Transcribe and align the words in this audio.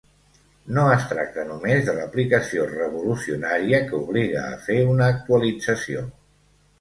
No 0.75 0.83
es 0.93 1.03
tracta 1.09 1.41
només 1.49 1.83
de 1.89 1.93
l'aplicació 1.97 2.65
revolucionària 2.71 3.81
que 3.91 3.95
obliga 3.99 4.47
a 4.47 4.57
fer 4.69 4.79
una 4.95 5.11
actualització. 5.17 6.03